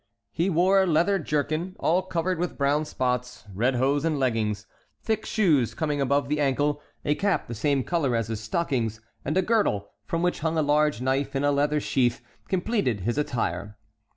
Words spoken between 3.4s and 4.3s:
red hose and